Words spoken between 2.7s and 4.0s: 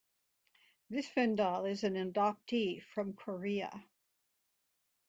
from Korea.